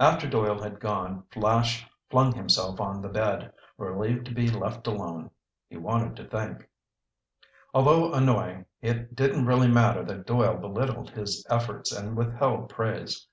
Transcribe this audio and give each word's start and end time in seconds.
After 0.00 0.26
Doyle 0.26 0.62
had 0.62 0.80
gone, 0.80 1.24
Flash 1.30 1.86
flung 2.08 2.32
himself 2.32 2.80
on 2.80 3.02
the 3.02 3.10
bed, 3.10 3.52
relieved 3.76 4.24
to 4.28 4.34
be 4.34 4.48
left 4.48 4.86
alone. 4.86 5.30
He 5.68 5.76
wanted 5.76 6.16
to 6.16 6.24
think. 6.24 6.66
Although 7.74 8.14
annoying, 8.14 8.64
it 8.80 9.14
didn't 9.14 9.44
really 9.44 9.68
matter 9.68 10.02
that 10.06 10.24
Doyle 10.24 10.56
belittled 10.56 11.10
his 11.10 11.46
efforts 11.50 11.92
and 11.92 12.16
withheld 12.16 12.70
praise. 12.70 13.26